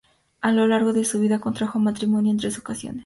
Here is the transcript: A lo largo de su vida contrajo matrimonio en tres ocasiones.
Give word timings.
A 0.41 0.51
lo 0.51 0.65
largo 0.67 0.93
de 0.93 1.05
su 1.05 1.19
vida 1.19 1.37
contrajo 1.39 1.77
matrimonio 1.77 2.31
en 2.31 2.39
tres 2.39 2.57
ocasiones. 2.57 2.99